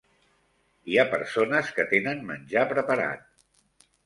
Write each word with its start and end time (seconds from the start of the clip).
Hi 0.93 0.97
ha 1.01 1.05
persones 1.11 1.69
que 1.75 1.85
tenen 1.93 2.25
menjar 2.31 2.65
preparat. 2.73 3.29